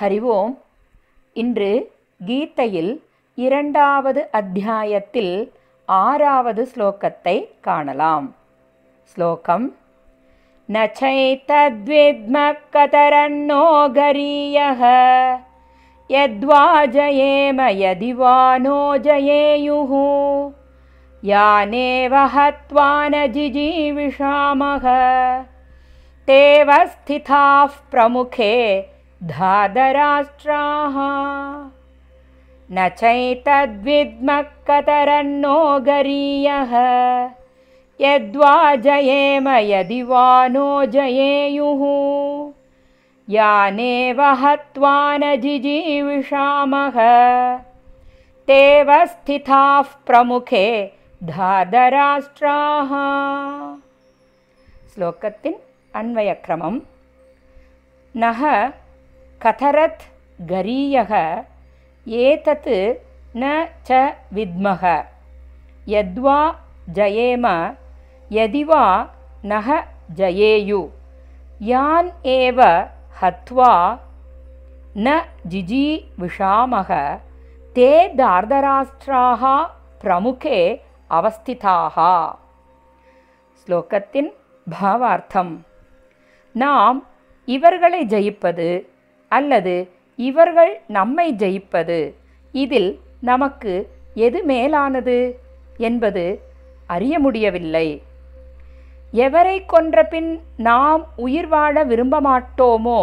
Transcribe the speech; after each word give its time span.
ஹரி 0.00 0.18
ஓம் 0.32 0.54
இன்று 1.36 1.70
கீதையில் 2.20 2.90
இரண்டாவது 3.38 4.20
அத்தியாயத்தில் 4.30 5.34
ஆறாவது 5.88 6.62
ஸ்லோகத்தை 6.72 7.36
காணலாம் 7.60 8.28
ஸ்லோகம் 9.16 9.66
न 10.68 10.76
चैतद्विद्मः 10.98 12.56
कतरन्नो 12.74 13.64
गरीयः 13.98 14.80
यद्वा 16.10 16.62
जयेम 16.86 17.60
यदि 17.82 18.12
वा 18.12 18.38
नो 18.64 18.80
जयेयुः 19.06 19.92
यानेव 21.22 22.14
हत्वा 22.34 22.88
न 23.08 23.26
जिजीविषामः 23.36 24.86
तेव 26.28 26.70
स्थिताः 26.92 27.78
प्रमुखे 27.92 28.54
धादराष्ट्राः। 29.23 30.93
न 32.71 32.89
चैतद्विद्मः 32.89 34.41
कतरन्नो 34.41 35.79
गरीयः 35.79 36.73
यद्वा 38.01 38.75
जयेम 38.75 39.49
यदि 39.49 40.01
वा 40.03 40.47
नो 40.47 40.85
जयेयुः। 40.85 41.83
याने 43.29 44.13
वहत्वा 44.13 45.17
न 45.17 45.35
जिजीविषामः। 45.35 46.97
ते 48.47 48.85
स्थिताः 49.05 49.81
प्रमुखे 49.81 50.91
धादराष्ट्राः। 51.23 52.89
श्लोकतिन् 54.93 55.53
अन्वयक्रमं 55.95 56.79
नः 58.15 58.71
कथरत् 59.40 60.02
गरीयः 60.50 61.12
एतत् 62.06 62.68
न 63.42 63.52
च 63.88 64.00
विद्मः 64.36 64.84
यद्वा 65.86 66.38
जयेम 66.98 67.46
यदि 68.30 68.62
वा 68.70 68.84
नः 69.52 69.68
जयेयु 70.20 70.82
यान् 71.60 72.10
एव 72.38 72.60
हत्वा 73.22 73.72
न 74.96 75.20
जिजीविषामः 75.52 76.90
ते 77.76 77.90
दार्धराष्ट्राः 78.22 79.44
प्रमुखे 80.02 80.58
அவஸ்திதாக 81.10 81.96
ஸ்லோகத்தின் 83.60 84.30
பாவார்த்தம் 84.66 85.52
நாம் 86.54 86.98
இவர்களை 87.48 88.00
ஜெயிப்பது 88.12 88.66
அல்லது 89.31 89.73
இவர்கள் 90.15 90.81
நம்மை 90.87 91.27
ஜெயிப்பது? 91.33 91.99
இதில் 92.51 92.89
நமக்கு 93.21 93.73
எது 94.13 94.43
மேலானது 94.43 95.17
என்பது 95.77 96.25
அறிய 96.87 97.19
முடியவில்லை. 97.19 97.87
எவரை 99.13 99.57
கொன்றபின் 99.65 100.31
நாம் 100.57 101.03
உயிர் 101.15 101.47
வாழ 101.47 101.83
விரும்ப 101.83 102.21
மாட்டோமோ 102.21 103.01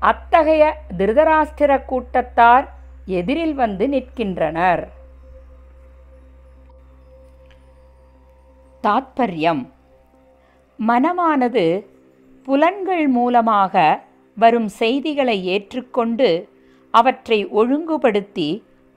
அத்தகைய 0.00 0.64
திருதராஷ்டிர 0.98 1.84
கூட்டத்தார் 1.84 2.66
எதிரில் 3.06 3.54
வந்து 3.54 3.88
நிற்கின்றனர். 3.88 4.82
தாத்பரியம். 8.82 9.62
மனமானது 10.78 11.64
புலன்கள் 12.42 13.06
மூலமாக 13.08 14.04
வரும் 14.36 14.68
செய்திகளை 14.80 15.36
ஏற்றுக்கொண்டு 15.54 16.28
அவற்றை 16.94 17.38
ஒழுங்குபடுத்தி 17.60 18.48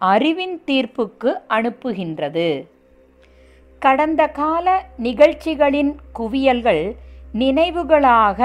அறிவின் 0.02 0.62
தீர்ப்புக்கு 0.68 1.32
அனுப்புகின்றது. 1.50 2.50
கடந்த 3.82 4.22
கால 4.28 4.67
நிகழ்ச்சிகளின் 4.98 5.92
குவியல்கள் 6.11 6.83
நினைவுகளாக 7.33 8.39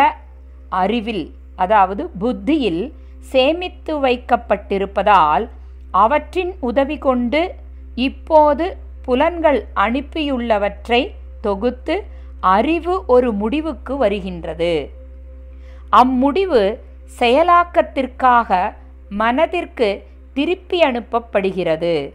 அறிவில் 0.82 1.26
அதாவது 1.56 2.10
புத்தியில் 2.18 2.82
சேமித்து 3.32 3.92
வைக்கப்பட்டிருப்பதால் 4.06 5.44
அவற்றின் 5.90 6.52
உதவி 6.60 6.98
கொண்டு 6.98 7.42
இப்போது 8.08 8.66
புலன்கள் 9.04 9.60
அனுப்பியுள்ளவற்றை 9.76 11.02
தொகுத்து 11.40 11.96
அறிவு 12.40 12.94
ஒரு 13.06 13.32
முடிவுக்கு 13.32 13.96
வருகின்றது. 13.96 14.74
அம்முடிவு 16.00 16.78
செயலாக்கத்திற்காக 17.18 18.72
மனதிற்கு 19.08 20.02
திருப்பி 20.34 20.80
அனுப்பப்படுகிறது. 20.80 22.12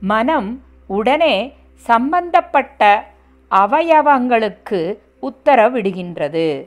மனம் 0.00 0.62
உடனே 0.86 1.52
சம்பந்தப்பட்ட 1.74 3.06
அவயவங்களுக்கு 3.50 4.98
உத்தரவிடுகின்றது. 5.22 6.66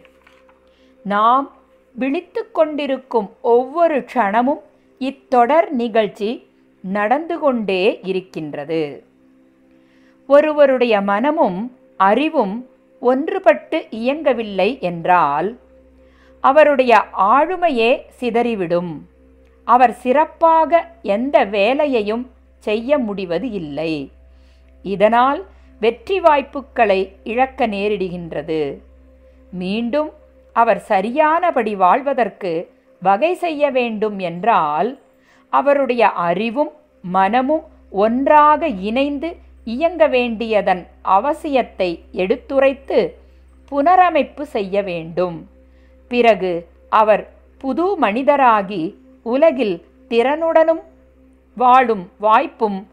நாம் 1.04 1.52
விழித்து 1.96 2.52
கொண்டிருக்கும் 2.52 3.30
ஒவ்வொரு 3.42 3.98
க்ஷணமும் 4.00 4.62
இத்தொடர் 5.00 5.70
நிகழ்ச்சி 5.70 6.48
நடந்து 6.82 7.40
கொண்டே 7.40 8.00
இருக்கின்றது. 8.04 9.04
ஒருவருடைய 10.28 11.02
மனமும் 11.02 11.78
அறிவும் 11.98 12.68
ஒன்றுபட்டு 13.02 13.80
இயங்கவில்லை 13.90 14.80
என்றால் 14.80 15.60
அவருடைய 16.44 16.94
ஆளுமையே 17.34 17.92
சிதறிவிடும். 18.20 18.94
அவர் 19.68 19.94
சிறப்பாக 20.04 20.82
எந்த 21.16 21.36
வேலையையும் 21.56 22.26
செய்ய 22.64 22.98
முடிவது 22.98 23.48
இல்லை. 23.62 23.94
இதனால் 24.86 25.40
வெற்றி 25.82 26.18
வாய்ப்புகளை 26.20 27.00
இழக்க 27.24 27.68
நேரிடுகின்றது. 27.68 28.62
மீண்டும் 29.54 30.10
அவர் 30.56 30.82
சரியானபடி 30.92 31.74
வாழ்வதற்கு 31.76 32.52
வகை 33.02 33.32
செய்ய 33.44 33.72
வேண்டும் 33.72 34.18
என்றால் 34.30 34.90
அவருடைய 35.54 36.04
அறிவும் 36.28 36.72
மனமும் 37.16 37.66
ஒன்றாக 38.04 38.68
இணைந்து 38.90 39.30
இயங்க 39.66 40.04
வேண்டியதன் 40.08 40.84
அவசியத்தை 41.18 41.90
எடுத்துரைத்து 42.12 43.00
புனரமைப்பு 43.72 44.44
செய்ய 44.56 44.76
வேண்டும். 44.82 45.38
பிறகு 46.08 46.68
அவர் 46.90 47.30
புது 47.58 48.00
மனிதராகி 48.00 48.94
உலகில் 49.22 49.86
திறனுடனும் 50.10 50.82
வாழும் 51.56 52.10
வாய்ப்பும் 52.18 52.88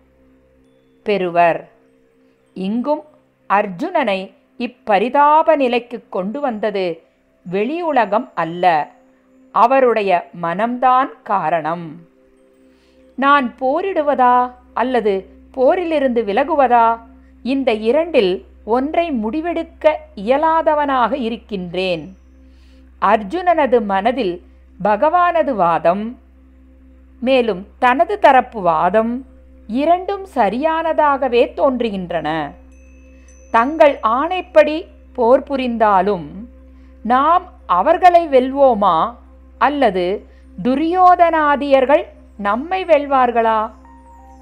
பெறுவர். 1.03 1.69
இங்கும் 2.55 3.03
அர்ஜுனனை 3.49 4.33
இப்பரிதாப 4.59 5.57
நிலைக்கு 5.57 6.03
கொண்டு 6.09 6.41
வந்தது 6.41 7.03
வெளியுலகம் 7.53 8.31
அல்ல 8.35 8.91
அவருடைய 9.51 10.29
மனம்தான் 10.43 11.09
காரணம். 11.23 11.97
நான் 13.15 13.55
போரிடுவதா 13.61 14.51
அல்லது 14.75 15.27
போரிலிருந்து 15.57 16.23
விலகுவதா? 16.25 16.99
இந்த 17.43 17.73
இரண்டில் 17.73 18.45
ஒன்றை 18.65 19.11
முடிவெடுக்க 19.11 19.95
இயலாதவனாக 20.15 21.17
இருக்கின்றேன். 21.17 22.17
அர்ஜுனனது 23.01 23.85
மனதில் 23.85 24.43
பகவானது 24.85 25.53
வாதம் 25.55 26.19
மேலும் 27.21 27.67
தனது 27.79 28.19
தரப்பு 28.19 28.61
வாதம் 28.61 29.27
இரண்டும் 29.67 30.27
சரியானதாகவே 30.35 31.43
தோன்றுகின்றன. 31.57 32.51
தங்கள் 33.51 33.99
ஆணைப்படி 34.03 34.87
போர் 35.13 35.43
புரிந்தாலும் 35.43 36.49
நாம் 37.03 37.53
அவர்களை 37.67 38.29
வெல்வோமா 38.29 39.15
அல்லது 39.59 40.27
துரியோதனாதியர்கள் 40.63 42.05
நம்மை 42.37 42.85
வெல்வார்களா? 42.85 43.71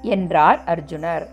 என்றார் 0.01 0.59
அர்ஜுனர். 0.65 1.25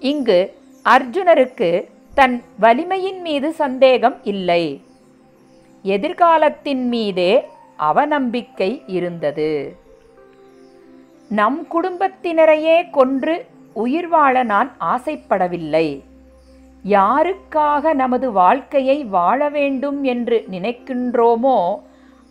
இங்கு 0.00 0.54
அர்ஜுனருக்கு 0.84 1.88
தன் 2.14 2.42
வலிமையின் 2.60 3.20
மீது 3.20 3.52
சந்தேகம் 3.52 4.16
இல்லை. 4.22 4.82
எதிர்காலத்தின் 5.82 6.88
மீதே 6.88 7.44
அவநம்பிக்கை 7.78 8.82
இருந்தது. 8.86 9.76
நம் 11.28 11.66
குடும்பத்தினரையே 11.70 12.90
கொன்று 12.90 13.46
உயிர் 13.72 14.08
வாழ 14.08 14.42
நான் 14.42 14.72
ஆசைப்படவில்லை. 14.80 16.02
யாருக்காக 16.84 17.94
நமது 17.94 18.32
வாழ்க்கையை 18.32 19.04
வாழ 19.04 19.48
வேண்டும் 19.48 20.04
என்று 20.04 20.44
நினைக்கின்றோமோ 20.50 21.74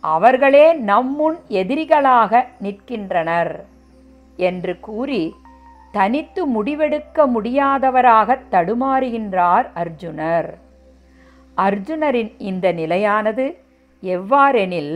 அவர்களே 0.00 0.72
நம்முன் 0.72 1.36
எதிரிகளாக 1.48 2.44
நிற்கின்றனர் 2.60 3.64
என்று 4.36 4.80
கூறி 4.80 5.34
தனித்து 5.92 6.46
முடிவெடுக்க 6.46 7.26
முடியாதவராக 7.26 8.38
தடுமாறுகின்றார் 8.50 9.66
அர்ஜுனர். 9.74 10.58
அர்ஜுனரின் 11.60 12.32
இந்த 12.38 12.66
நிலையானது 12.72 13.46
எவ்வாறெனில் 14.02 14.94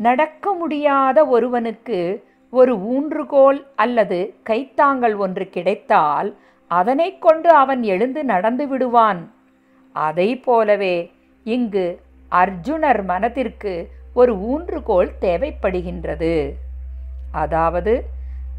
நடக்க 0.00 0.52
முடியாத 0.52 1.18
ஒருவனுக்கு 1.26 1.98
ஒரு 2.52 2.72
ஊன்றுகோல் 2.92 3.60
அல்லது 3.74 4.18
கைத்தாங்கல் 4.50 5.16
ஒன்று 5.16 5.44
கிடைத்தால் 5.50 6.28
அதனை 6.70 7.18
கொண்டு 7.18 7.48
அவன் 7.50 7.82
எழுந்து 7.82 8.24
நடந்து 8.24 8.68
விடுவான். 8.68 9.20
அதை 9.92 10.36
போலவே 10.36 10.96
இங்கு 11.44 11.86
அர்ஜுனர் 12.32 13.02
மனதிற்கு 13.04 13.74
ஒரு 14.14 14.32
ஊன்றுகோல் 14.50 15.10
தேவைப்படுகின்றது. 15.20 16.34
அதாவது 17.32 17.94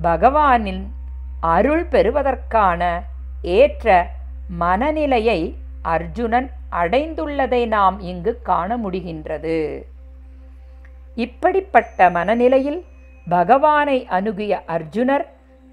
பகவானின் 0.03 0.83
அருள் 1.39 1.85
பெறுவதற்கான 1.85 2.81
ஏற்ற 3.41 3.87
மனநிலையை 4.57 5.39
அர்ஜுனன் 5.85 6.49
அடைந்துள்ளதை 6.71 7.67
நாம் 7.67 7.99
இங்கு 7.99 8.39
காண 8.43 8.77
முடிகின்றது. 8.77 9.83
இப்படிப்பட்ட 11.15 12.09
மனநிலையில் 12.09 12.83
பகவானை 13.29 14.05
அணுகிய 14.05 14.63
அர்ஜுனர் 14.67 15.25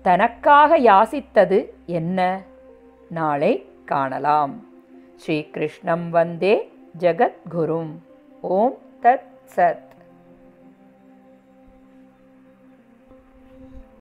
தனக்காக 0.02 0.78
யாசித்தது 0.78 1.58
என்ன? 1.86 2.42
நாளை 3.08 3.52
காணலாம். 3.84 4.54
ஸ்ரீகிருஷ்ணம் 5.16 6.10
வந்தே 6.10 6.72
ஜகத்குரும். 6.98 7.92
ஓம் 8.40 8.78
தத் 9.02 9.28
சத். 9.56 9.91